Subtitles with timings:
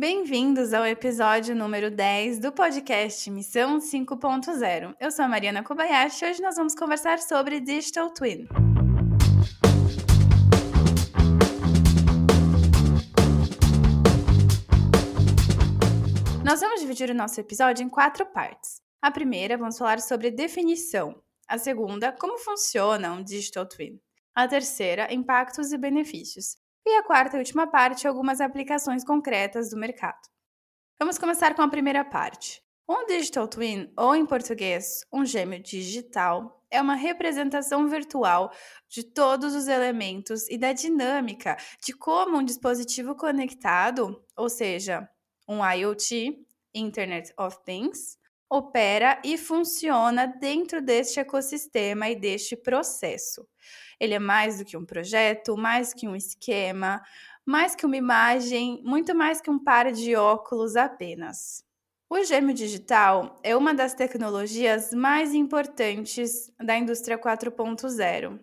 [0.00, 4.96] Bem-vindos ao episódio número 10 do podcast Missão 5.0.
[4.98, 8.48] Eu sou a Mariana Kobayashi e hoje nós vamos conversar sobre Digital Twin.
[16.42, 18.80] Nós vamos dividir o nosso episódio em quatro partes.
[19.02, 21.22] A primeira, vamos falar sobre definição.
[21.46, 24.00] A segunda, como funciona um Digital Twin.
[24.34, 26.56] A terceira, impactos e benefícios.
[26.86, 30.20] E a quarta e última parte, algumas aplicações concretas do mercado.
[30.98, 32.62] Vamos começar com a primeira parte.
[32.88, 38.52] Um digital twin, ou em português, um gêmeo digital, é uma representação virtual
[38.88, 45.08] de todos os elementos e da dinâmica de como um dispositivo conectado, ou seja,
[45.48, 48.18] um IoT, Internet of Things,
[48.48, 53.46] opera e funciona dentro deste ecossistema e deste processo.
[54.00, 57.02] Ele é mais do que um projeto, mais que um esquema,
[57.44, 61.64] mais que uma imagem, muito mais que um par de óculos apenas.
[62.08, 68.40] O gêmeo digital é uma das tecnologias mais importantes da indústria 4.0.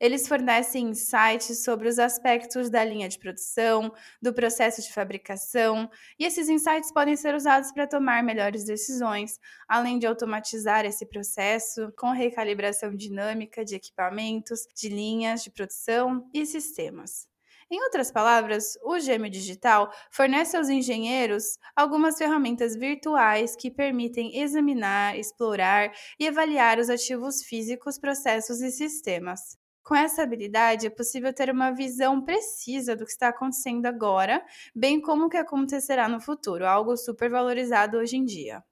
[0.00, 6.24] Eles fornecem insights sobre os aspectos da linha de produção, do processo de fabricação, e
[6.24, 12.12] esses insights podem ser usados para tomar melhores decisões, além de automatizar esse processo com
[12.12, 17.28] recalibração dinâmica de equipamentos, de linhas de produção e sistemas.
[17.70, 25.16] Em outras palavras, o gêmeo digital fornece aos engenheiros algumas ferramentas virtuais que permitem examinar,
[25.16, 29.59] explorar e avaliar os ativos físicos, processos e sistemas.
[29.82, 35.00] Com essa habilidade, é possível ter uma visão precisa do que está acontecendo agora, bem
[35.00, 38.62] como o que acontecerá no futuro, algo super valorizado hoje em dia.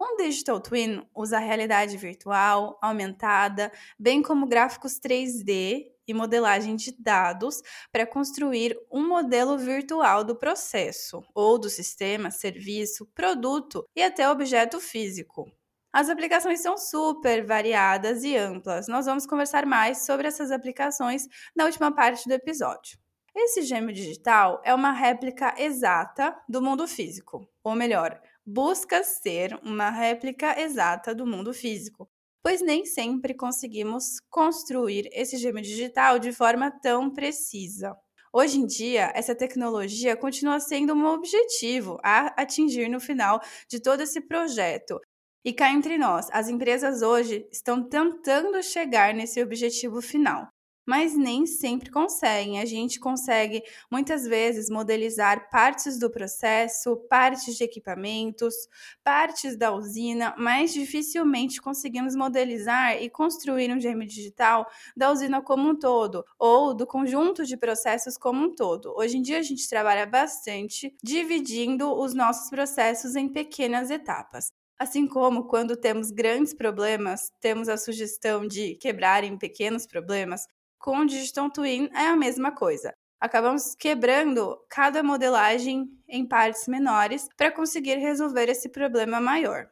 [0.00, 7.60] Um Digital Twin usa realidade virtual, aumentada, bem como gráficos 3D e modelagem de dados
[7.92, 14.80] para construir um modelo virtual do processo, ou do sistema, serviço, produto e até objeto
[14.80, 15.52] físico.
[15.92, 18.86] As aplicações são super variadas e amplas.
[18.86, 22.96] Nós vamos conversar mais sobre essas aplicações na última parte do episódio.
[23.34, 29.90] Esse gêmeo digital é uma réplica exata do mundo físico, ou melhor, busca ser uma
[29.90, 32.08] réplica exata do mundo físico,
[32.42, 37.96] pois nem sempre conseguimos construir esse gêmeo digital de forma tão precisa.
[38.32, 44.02] Hoje em dia, essa tecnologia continua sendo um objetivo a atingir no final de todo
[44.02, 45.00] esse projeto,
[45.44, 50.48] e cá entre nós, as empresas hoje estão tentando chegar nesse objetivo final,
[50.86, 52.60] mas nem sempre conseguem.
[52.60, 58.54] A gente consegue muitas vezes modelizar partes do processo, partes de equipamentos,
[59.02, 65.70] partes da usina, mas dificilmente conseguimos modelizar e construir um gêmeo digital da usina como
[65.70, 68.92] um todo ou do conjunto de processos como um todo.
[68.94, 74.59] Hoje em dia a gente trabalha bastante dividindo os nossos processos em pequenas etapas.
[74.80, 80.46] Assim como quando temos grandes problemas, temos a sugestão de quebrar em pequenos problemas,
[80.78, 82.94] com o Digital Twin é a mesma coisa.
[83.20, 89.68] Acabamos quebrando cada modelagem em partes menores para conseguir resolver esse problema maior.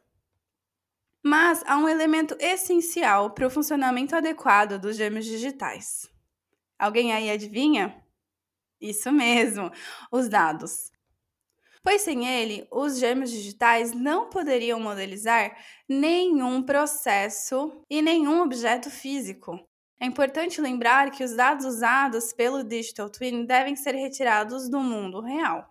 [1.23, 6.07] Mas há um elemento essencial para o funcionamento adequado dos gêmeos digitais.
[6.77, 7.99] Alguém aí adivinha?
[8.79, 9.71] Isso mesmo,
[10.11, 10.91] os dados
[11.89, 15.57] pois sem ele, os gêmeos digitais não poderiam modelizar
[15.89, 19.59] nenhum processo e nenhum objeto físico.
[19.99, 25.19] É importante lembrar que os dados usados pelo Digital Twin devem ser retirados do mundo
[25.19, 25.67] real.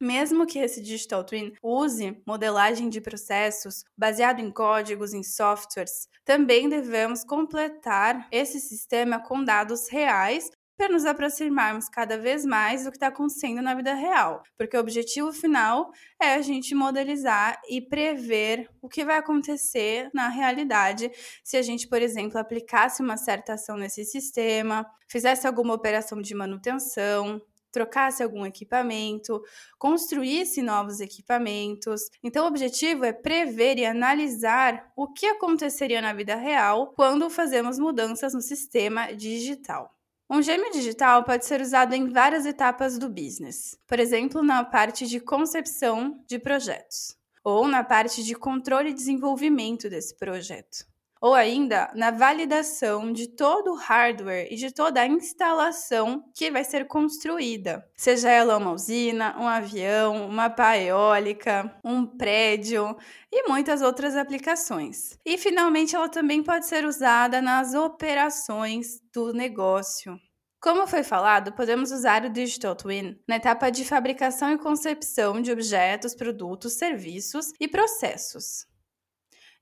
[0.00, 6.68] Mesmo que esse Digital Twin use modelagem de processos baseado em códigos, em softwares, também
[6.68, 12.96] devemos completar esse sistema com dados reais para nos aproximarmos cada vez mais do que
[12.96, 14.44] está acontecendo na vida real.
[14.56, 15.90] Porque o objetivo final
[16.22, 21.10] é a gente modelizar e prever o que vai acontecer na realidade
[21.42, 26.32] se a gente, por exemplo, aplicasse uma certa ação nesse sistema, fizesse alguma operação de
[26.32, 29.42] manutenção, trocasse algum equipamento,
[29.78, 32.02] construísse novos equipamentos.
[32.22, 37.80] Então, o objetivo é prever e analisar o que aconteceria na vida real quando fazemos
[37.80, 39.97] mudanças no sistema digital.
[40.30, 45.06] Um gêmeo digital pode ser usado em várias etapas do business, por exemplo, na parte
[45.06, 50.84] de concepção de projetos, ou na parte de controle e desenvolvimento desse projeto,
[51.20, 56.64] ou ainda na validação de todo o hardware e de toda a instalação que vai
[56.64, 62.96] ser construída, seja ela uma usina, um avião, uma pá eólica, um prédio
[63.30, 65.18] e muitas outras aplicações.
[65.24, 70.18] E finalmente ela também pode ser usada nas operações do negócio.
[70.60, 75.52] Como foi falado, podemos usar o Digital Twin na etapa de fabricação e concepção de
[75.52, 78.66] objetos, produtos, serviços e processos.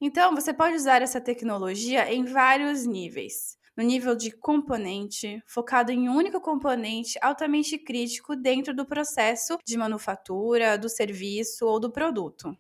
[0.00, 3.56] Então, você pode usar essa tecnologia em vários níveis.
[3.76, 9.76] No nível de componente, focado em um único componente altamente crítico dentro do processo de
[9.76, 12.56] manufatura, do serviço ou do produto.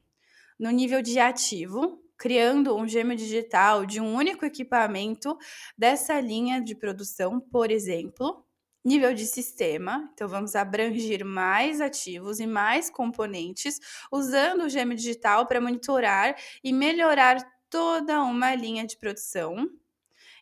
[0.60, 5.38] No nível de ativo, criando um gêmeo digital de um único equipamento
[5.78, 8.45] dessa linha de produção, por exemplo.
[8.86, 13.80] Nível de sistema, então vamos abranger mais ativos e mais componentes
[14.12, 19.68] usando o gêmeo digital para monitorar e melhorar toda uma linha de produção.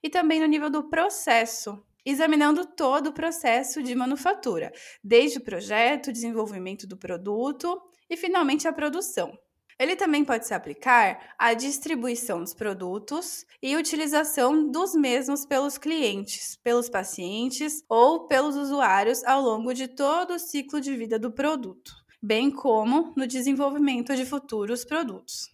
[0.03, 4.71] E também no nível do processo, examinando todo o processo de manufatura,
[5.03, 7.81] desde o projeto, desenvolvimento do produto
[8.11, 9.39] e finalmente a produção.
[9.79, 16.57] Ele também pode se aplicar à distribuição dos produtos e utilização dos mesmos pelos clientes,
[16.63, 21.93] pelos pacientes ou pelos usuários ao longo de todo o ciclo de vida do produto,
[22.23, 25.53] bem como no desenvolvimento de futuros produtos.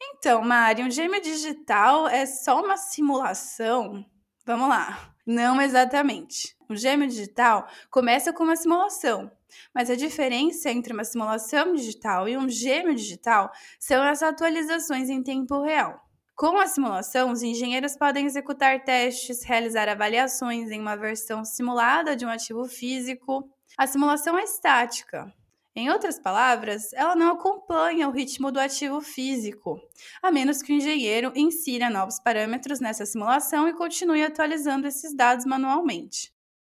[0.00, 4.04] Então, Mari, um gêmeo digital é só uma simulação?
[4.46, 5.14] Vamos lá.
[5.26, 6.54] Não exatamente.
[6.68, 9.30] Um gêmeo digital começa com uma simulação,
[9.74, 15.22] mas a diferença entre uma simulação digital e um gêmeo digital são as atualizações em
[15.22, 16.00] tempo real.
[16.36, 22.26] Com a simulação, os engenheiros podem executar testes, realizar avaliações em uma versão simulada de
[22.26, 23.48] um ativo físico.
[23.78, 25.32] A simulação é estática.
[25.76, 29.80] Em outras palavras, ela não acompanha o ritmo do ativo físico,
[30.20, 35.46] a menos que o engenheiro insira novos parâmetros nessa simulação e continue atualizando esses dados
[35.46, 36.33] manualmente.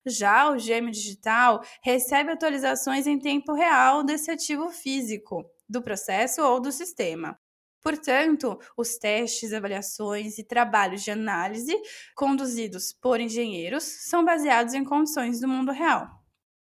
[0.09, 6.61] Já o gêmeo digital recebe atualizações em tempo real desse ativo físico, do processo ou
[6.61, 7.39] do sistema.
[7.83, 11.75] Portanto, os testes, avaliações e trabalhos de análise
[12.15, 16.09] conduzidos por engenheiros são baseados em condições do mundo real.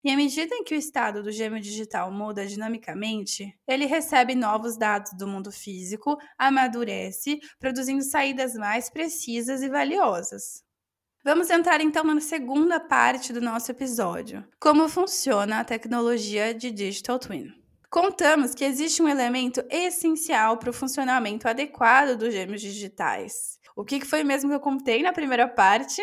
[0.03, 4.79] E à medida em que o estado do gêmeo digital muda dinamicamente, ele recebe novos
[4.79, 10.63] dados do mundo físico, amadurece, produzindo saídas mais precisas e valiosas.
[11.23, 17.19] Vamos entrar então na segunda parte do nosso episódio: como funciona a tecnologia de Digital
[17.19, 17.53] Twin.
[17.91, 23.59] Contamos que existe um elemento essencial para o funcionamento adequado dos gêmeos digitais.
[23.77, 26.01] O que foi mesmo que eu contei na primeira parte?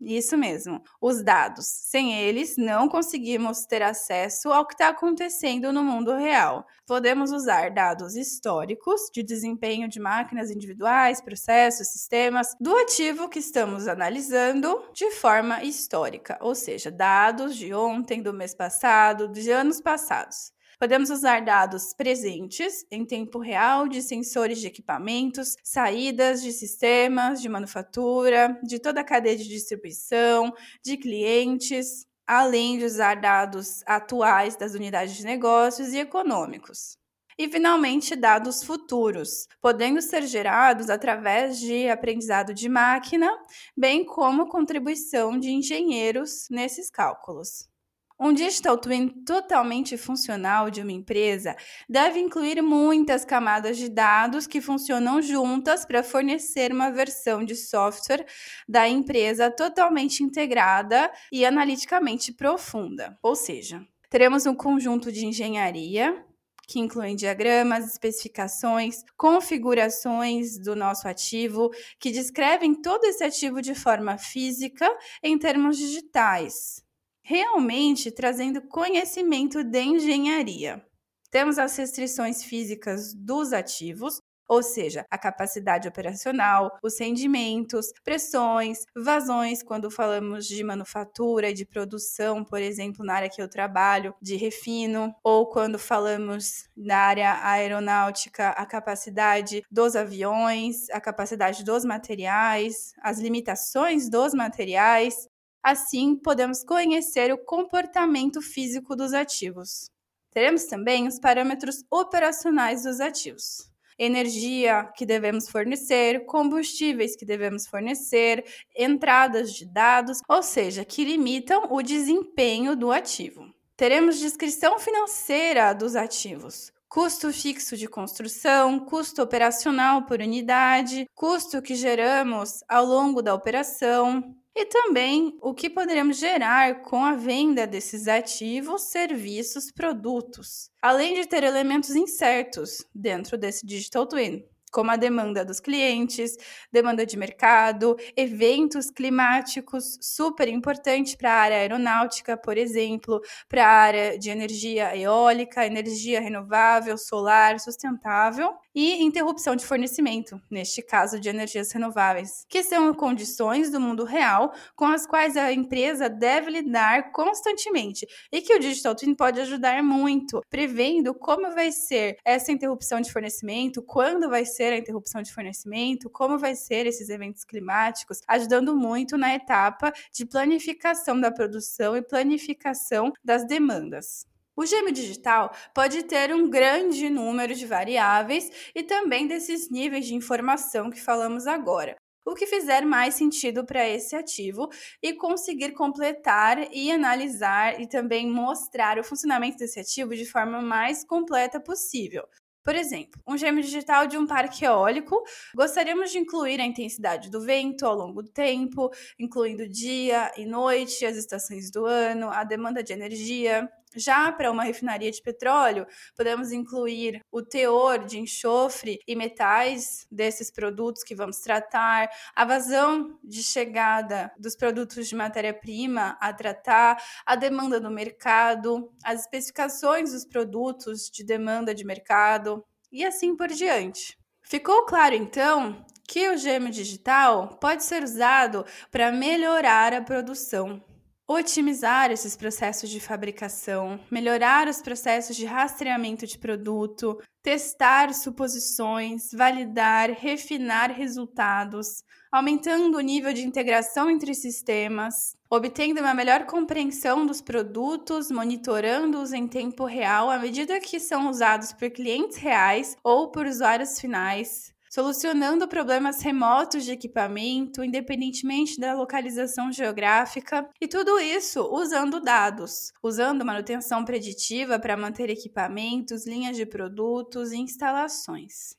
[0.00, 1.66] Isso mesmo, os dados.
[1.66, 6.66] Sem eles, não conseguimos ter acesso ao que está acontecendo no mundo real.
[6.86, 13.88] Podemos usar dados históricos de desempenho de máquinas individuais, processos, sistemas do ativo que estamos
[13.88, 20.55] analisando de forma histórica, ou seja, dados de ontem, do mês passado, de anos passados.
[20.78, 27.48] Podemos usar dados presentes em tempo real de sensores de equipamentos, saídas de sistemas de
[27.48, 30.52] manufatura, de toda a cadeia de distribuição,
[30.84, 36.98] de clientes, além de usar dados atuais das unidades de negócios e econômicos.
[37.38, 43.30] E, finalmente, dados futuros, podendo ser gerados através de aprendizado de máquina,
[43.74, 47.68] bem como contribuição de engenheiros nesses cálculos.
[48.18, 51.54] Um digital twin totalmente funcional de uma empresa
[51.86, 58.24] deve incluir muitas camadas de dados que funcionam juntas para fornecer uma versão de software
[58.66, 63.18] da empresa totalmente integrada e analiticamente profunda.
[63.22, 66.24] Ou seja, teremos um conjunto de engenharia
[66.66, 71.70] que incluem diagramas, especificações, configurações do nosso ativo,
[72.00, 74.90] que descrevem todo esse ativo de forma física
[75.22, 76.85] em termos digitais
[77.28, 80.80] realmente trazendo conhecimento de engenharia.
[81.28, 89.60] Temos as restrições físicas dos ativos, ou seja, a capacidade operacional, os rendimentos, pressões, vazões,
[89.60, 94.36] quando falamos de manufatura e de produção, por exemplo, na área que eu trabalho, de
[94.36, 102.92] refino, ou quando falamos na área aeronáutica, a capacidade dos aviões, a capacidade dos materiais,
[103.02, 105.26] as limitações dos materiais,
[105.62, 109.90] Assim, podemos conhecer o comportamento físico dos ativos.
[110.30, 113.70] Teremos também os parâmetros operacionais dos ativos.
[113.98, 118.44] Energia que devemos fornecer, combustíveis que devemos fornecer,
[118.76, 123.50] entradas de dados, ou seja, que limitam o desempenho do ativo.
[123.74, 131.74] Teremos descrição financeira dos ativos, custo fixo de construção, custo operacional por unidade, custo que
[131.74, 138.08] geramos ao longo da operação, e também o que poderemos gerar com a venda desses
[138.08, 144.42] ativos, serviços, produtos, além de ter elementos incertos dentro desse Digital Twin,
[144.76, 146.36] como a demanda dos clientes,
[146.70, 153.70] demanda de mercado, eventos climáticos, super importante para a área aeronáutica, por exemplo, para a
[153.70, 161.30] área de energia eólica, energia renovável, solar, sustentável, e interrupção de fornecimento, neste caso de
[161.30, 167.10] energias renováveis, que são condições do mundo real com as quais a empresa deve lidar
[167.10, 173.00] constantemente e que o Digital Twin pode ajudar muito, prevendo como vai ser essa interrupção
[173.00, 178.20] de fornecimento, quando vai ser a interrupção de fornecimento, como vai ser esses eventos climáticos,
[178.26, 184.26] ajudando muito na etapa de planificação da produção e planificação das demandas.
[184.56, 190.14] O gêmeo digital pode ter um grande número de variáveis e também desses níveis de
[190.14, 191.94] informação que falamos agora,
[192.24, 194.68] o que fizer mais sentido para esse ativo
[195.00, 201.04] e conseguir completar e analisar e também mostrar o funcionamento desse ativo de forma mais
[201.04, 202.26] completa possível.
[202.66, 205.22] Por exemplo, um gêmeo digital de um parque eólico,
[205.54, 211.06] gostaríamos de incluir a intensidade do vento ao longo do tempo, incluindo dia e noite,
[211.06, 216.52] as estações do ano, a demanda de energia, já para uma refinaria de petróleo, podemos
[216.52, 223.42] incluir o teor de enxofre e metais desses produtos que vamos tratar, a vazão de
[223.42, 231.10] chegada dos produtos de matéria-prima a tratar, a demanda do mercado, as especificações dos produtos
[231.10, 234.16] de demanda de mercado e assim por diante.
[234.42, 240.82] Ficou claro então que o gêmeo digital pode ser usado para melhorar a produção
[241.28, 250.10] otimizar esses processos de fabricação, melhorar os processos de rastreamento de produto, testar suposições, validar,
[250.10, 258.30] refinar resultados, aumentando o nível de integração entre sistemas, obtendo uma melhor compreensão dos produtos,
[258.30, 263.98] monitorando-os em tempo real à medida que são usados por clientes reais ou por usuários
[263.98, 272.94] finais, solucionando problemas remotos de equipamento, independentemente da localização geográfica, e tudo isso usando dados,
[273.02, 278.74] usando manutenção preditiva para manter equipamentos, linhas de produtos e instalações.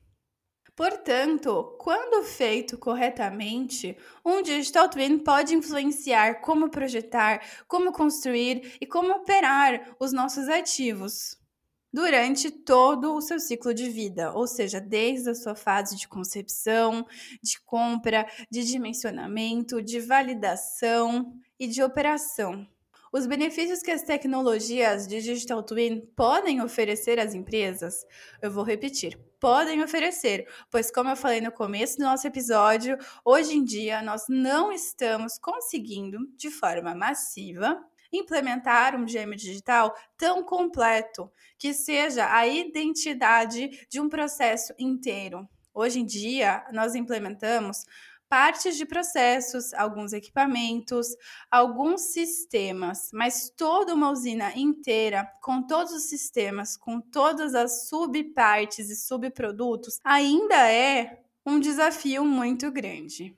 [0.75, 3.95] Portanto, quando feito corretamente,
[4.25, 11.37] um Digital Twin pode influenciar como projetar, como construir e como operar os nossos ativos
[11.91, 17.05] durante todo o seu ciclo de vida, ou seja, desde a sua fase de concepção,
[17.41, 22.67] de compra, de dimensionamento, de validação e de operação.
[23.11, 28.05] Os benefícios que as tecnologias de Digital Twin podem oferecer às empresas,
[28.41, 33.55] eu vou repetir, podem oferecer, pois, como eu falei no começo do nosso episódio, hoje
[33.55, 41.31] em dia nós não estamos conseguindo, de forma massiva, implementar um gêmeo digital tão completo
[41.57, 45.47] que seja a identidade de um processo inteiro.
[45.73, 47.85] Hoje em dia, nós implementamos
[48.29, 51.15] partes de processos, alguns equipamentos,
[51.49, 58.89] alguns sistemas, mas toda uma usina inteira, com todos os sistemas, com todas as subpartes
[58.89, 63.35] e subprodutos, ainda é um desafio muito grande.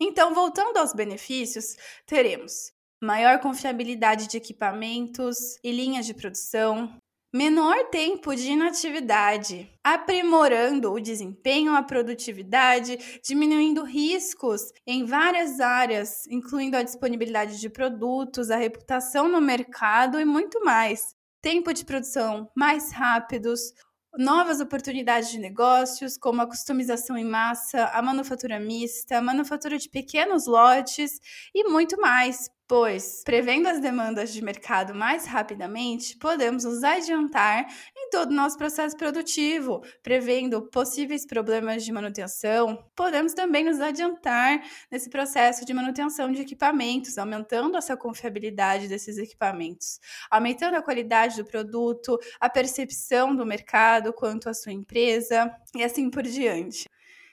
[0.00, 2.73] Então, voltando aos benefícios, teremos
[3.04, 6.96] maior confiabilidade de equipamentos e linhas de produção,
[7.32, 16.76] menor tempo de inatividade, aprimorando o desempenho, a produtividade, diminuindo riscos em várias áreas, incluindo
[16.76, 21.14] a disponibilidade de produtos, a reputação no mercado e muito mais.
[21.42, 23.72] Tempo de produção mais rápidos,
[24.16, 29.88] novas oportunidades de negócios, como a customização em massa, a manufatura mista, a manufatura de
[29.88, 31.18] pequenos lotes
[31.54, 37.66] e muito mais, pois, prevendo as demandas de mercado mais rapidamente, podemos nos adiantar
[37.96, 42.82] em todo o nosso processo produtivo, prevendo possíveis problemas de manutenção.
[42.96, 50.00] Podemos também nos adiantar nesse processo de manutenção de equipamentos, aumentando essa confiabilidade desses equipamentos,
[50.30, 56.10] aumentando a qualidade do produto, a percepção do mercado quanto à sua empresa e assim
[56.10, 56.88] por diante.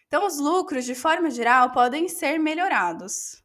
[0.08, 3.41] Então, os lucros, de forma geral, podem ser melhorados.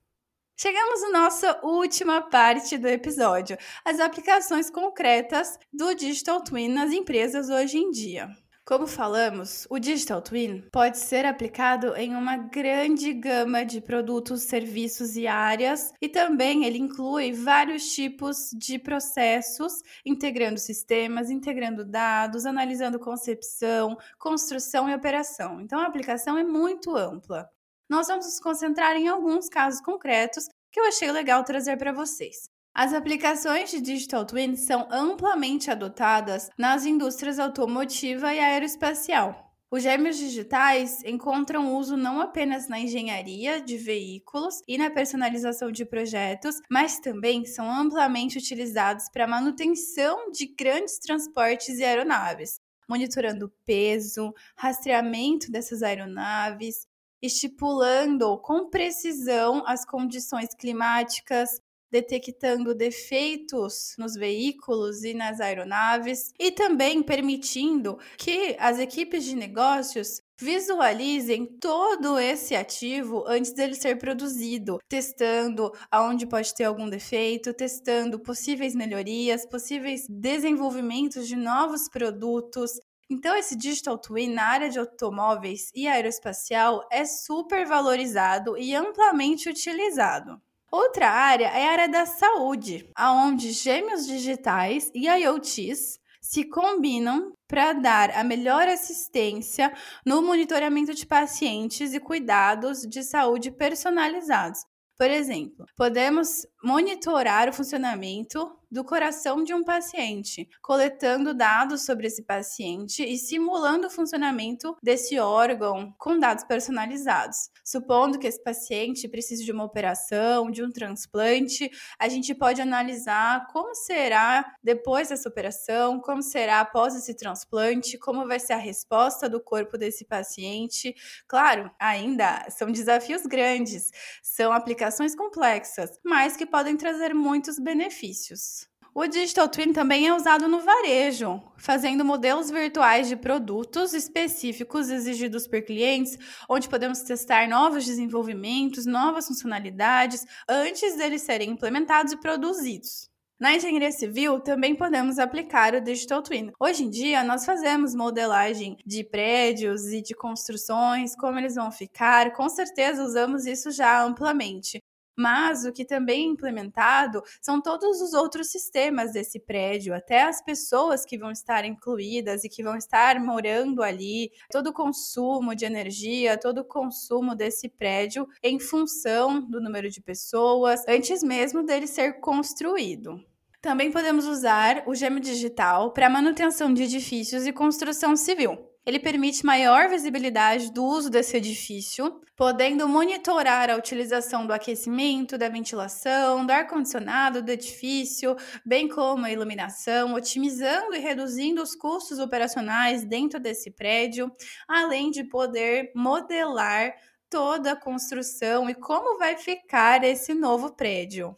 [0.59, 7.51] Chegamos à nossa última parte do episódio, as aplicações concretas do Digital Twin nas empresas
[7.51, 8.31] hoje em dia.
[8.65, 15.15] Como falamos, o Digital Twin pode ser aplicado em uma grande gama de produtos, serviços
[15.15, 22.99] e áreas, e também ele inclui vários tipos de processos, integrando sistemas, integrando dados, analisando
[22.99, 25.61] concepção, construção e operação.
[25.61, 27.47] Então a aplicação é muito ampla
[27.89, 32.51] nós vamos nos concentrar em alguns casos concretos que eu achei legal trazer para vocês.
[32.75, 39.47] As aplicações de Digital Twin são amplamente adotadas nas indústrias automotiva e aeroespacial.
[39.69, 45.85] Os gêmeos digitais encontram uso não apenas na engenharia de veículos e na personalização de
[45.85, 54.33] projetos, mas também são amplamente utilizados para manutenção de grandes transportes e aeronaves, monitorando peso,
[54.57, 56.87] rastreamento dessas aeronaves,
[57.27, 67.03] estipulando com precisão as condições climáticas, detectando defeitos nos veículos e nas aeronaves e também
[67.03, 75.73] permitindo que as equipes de negócios visualizem todo esse ativo antes dele ser produzido, testando
[75.91, 82.73] aonde pode ter algum defeito, testando possíveis melhorias, possíveis desenvolvimentos de novos produtos.
[83.09, 89.49] Então, esse Digital Twin na área de automóveis e aeroespacial é super valorizado e amplamente
[89.49, 90.41] utilizado.
[90.71, 97.73] Outra área é a área da saúde, aonde gêmeos digitais e IoTs se combinam para
[97.73, 99.73] dar a melhor assistência
[100.05, 104.65] no monitoramento de pacientes e cuidados de saúde personalizados.
[104.99, 112.23] Por exemplo, podemos monitorar o funcionamento do coração de um paciente, coletando dados sobre esse
[112.23, 117.49] paciente e simulando o funcionamento desse órgão com dados personalizados.
[117.65, 123.47] Supondo que esse paciente precise de uma operação, de um transplante, a gente pode analisar
[123.47, 129.27] como será depois dessa operação, como será após esse transplante, como vai ser a resposta
[129.27, 130.95] do corpo desse paciente.
[131.27, 133.91] Claro, ainda são desafios grandes,
[134.23, 138.66] são aplicações complexas, mas que podem trazer muitos benefícios.
[138.99, 145.47] O Digital Twin também é usado no varejo, fazendo modelos virtuais de produtos específicos exigidos
[145.47, 146.17] por clientes,
[146.49, 153.11] onde podemos testar novos desenvolvimentos, novas funcionalidades antes deles serem implementados e produzidos.
[153.39, 156.51] Na engenharia civil, também podemos aplicar o Digital Twin.
[156.59, 162.33] Hoje em dia, nós fazemos modelagem de prédios e de construções, como eles vão ficar,
[162.33, 164.83] com certeza usamos isso já amplamente.
[165.17, 170.43] Mas o que também é implementado são todos os outros sistemas desse prédio, até as
[170.43, 175.65] pessoas que vão estar incluídas e que vão estar morando ali, todo o consumo de
[175.65, 181.87] energia, todo o consumo desse prédio em função do número de pessoas, antes mesmo dele
[181.87, 183.19] ser construído.
[183.61, 188.66] Também podemos usar o gêmeo digital para manutenção de edifícios e construção civil.
[188.87, 195.49] Ele permite maior visibilidade do uso desse edifício, podendo monitorar a utilização do aquecimento, da
[195.49, 203.05] ventilação, do ar-condicionado do edifício, bem como a iluminação, otimizando e reduzindo os custos operacionais
[203.05, 204.31] dentro desse prédio,
[204.69, 206.95] além de poder modelar
[207.29, 211.37] toda a construção e como vai ficar esse novo prédio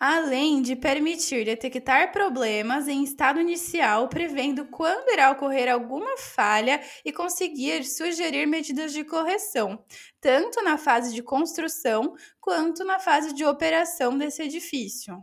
[0.00, 7.12] além de permitir detectar problemas em estado inicial, prevendo quando irá ocorrer alguma falha e
[7.12, 9.84] conseguir sugerir medidas de correção,
[10.18, 15.22] tanto na fase de construção quanto na fase de operação desse edifício.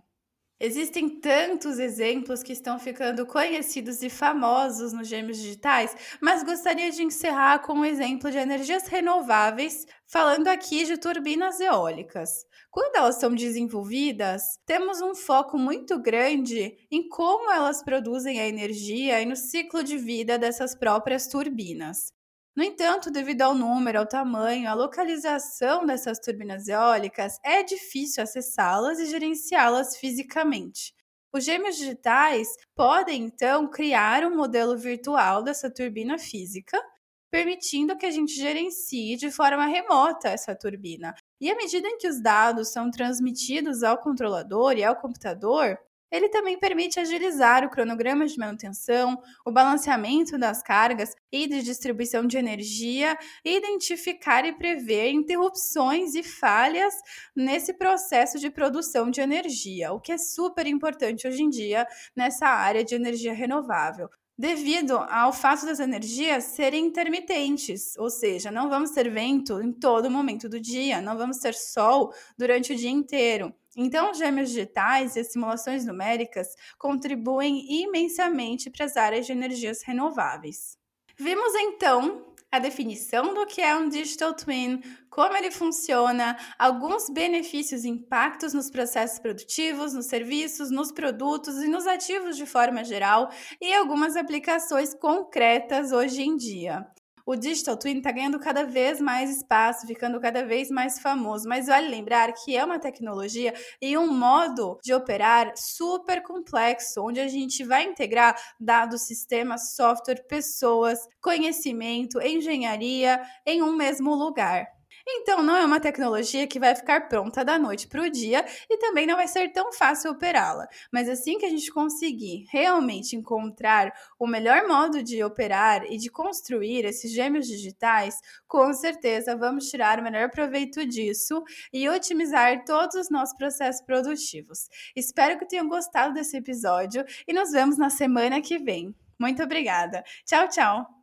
[0.60, 7.04] Existem tantos exemplos que estão ficando conhecidos e famosos nos gêmeos digitais, mas gostaria de
[7.04, 12.44] encerrar com um exemplo de energias renováveis, falando aqui de turbinas eólicas.
[12.72, 19.22] Quando elas são desenvolvidas, temos um foco muito grande em como elas produzem a energia
[19.22, 22.17] e no ciclo de vida dessas próprias turbinas.
[22.58, 28.98] No entanto, devido ao número, ao tamanho, à localização dessas turbinas eólicas, é difícil acessá-las
[28.98, 30.92] e gerenciá-las fisicamente.
[31.32, 36.82] Os gêmeos digitais podem então criar um modelo virtual dessa turbina física,
[37.30, 41.14] permitindo que a gente gerencie de forma remota essa turbina.
[41.40, 45.78] E à medida em que os dados são transmitidos ao controlador e ao computador,
[46.12, 52.26] ele também permite agilizar o cronograma de manutenção, o balanceamento das cargas e de distribuição
[52.26, 56.94] de energia, identificar e prever interrupções e falhas
[57.36, 62.48] nesse processo de produção de energia, o que é super importante hoje em dia nessa
[62.48, 68.92] área de energia renovável devido ao fato das energias serem intermitentes, ou seja, não vamos
[68.92, 73.52] ter vento em todo momento do dia, não vamos ter sol durante o dia inteiro.
[73.78, 76.48] Então, os gêmeos digitais e as simulações numéricas
[76.80, 80.76] contribuem imensamente para as áreas de energias renováveis.
[81.16, 87.84] Vimos então a definição do que é um digital twin, como ele funciona, alguns benefícios
[87.84, 93.30] e impactos nos processos produtivos, nos serviços, nos produtos e nos ativos de forma geral
[93.62, 96.88] e algumas aplicações concretas hoje em dia.
[97.28, 101.46] O Digital Twin está ganhando cada vez mais espaço, ficando cada vez mais famoso.
[101.46, 107.20] Mas vale lembrar que é uma tecnologia e um modo de operar super complexo, onde
[107.20, 114.77] a gente vai integrar dados, sistemas, software, pessoas, conhecimento, engenharia em um mesmo lugar.
[115.10, 118.78] Então, não é uma tecnologia que vai ficar pronta da noite para o dia e
[118.78, 120.68] também não vai ser tão fácil operá-la.
[120.92, 126.10] Mas assim que a gente conseguir realmente encontrar o melhor modo de operar e de
[126.10, 131.42] construir esses gêmeos digitais, com certeza vamos tirar o melhor proveito disso
[131.72, 134.68] e otimizar todos os nossos processos produtivos.
[134.94, 138.94] Espero que tenham gostado desse episódio e nos vemos na semana que vem.
[139.18, 140.04] Muito obrigada.
[140.26, 140.97] Tchau, tchau!